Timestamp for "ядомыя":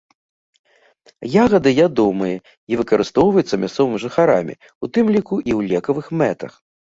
1.87-2.37